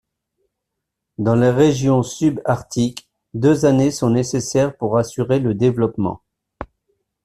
Dans 1.19 1.35
les 1.35 1.51
régions 1.51 2.01
sub-arctiques 2.01 3.07
deux 3.35 3.67
années 3.67 3.91
sont 3.91 4.09
nécessaires 4.09 4.75
pour 4.75 4.97
assurer 4.97 5.37
le 5.39 5.53
développement. 5.53 6.23